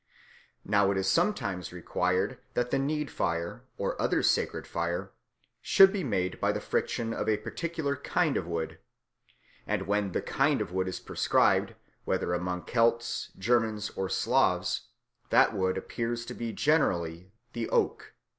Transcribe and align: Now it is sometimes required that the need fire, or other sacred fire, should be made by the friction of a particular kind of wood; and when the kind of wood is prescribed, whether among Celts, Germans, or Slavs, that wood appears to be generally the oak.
Now 0.65 0.89
it 0.89 0.97
is 0.97 1.05
sometimes 1.07 1.71
required 1.71 2.39
that 2.55 2.71
the 2.71 2.79
need 2.79 3.11
fire, 3.11 3.65
or 3.77 4.01
other 4.01 4.23
sacred 4.23 4.65
fire, 4.65 5.11
should 5.61 5.93
be 5.93 6.03
made 6.03 6.39
by 6.41 6.51
the 6.51 6.59
friction 6.59 7.13
of 7.13 7.29
a 7.29 7.37
particular 7.37 7.95
kind 7.95 8.35
of 8.35 8.47
wood; 8.47 8.79
and 9.67 9.83
when 9.85 10.13
the 10.13 10.21
kind 10.23 10.59
of 10.59 10.71
wood 10.71 10.87
is 10.87 10.99
prescribed, 10.99 11.75
whether 12.03 12.33
among 12.33 12.63
Celts, 12.63 13.29
Germans, 13.37 13.91
or 13.91 14.09
Slavs, 14.09 14.87
that 15.29 15.53
wood 15.55 15.77
appears 15.77 16.25
to 16.25 16.33
be 16.33 16.51
generally 16.51 17.31
the 17.53 17.69
oak. 17.69 18.15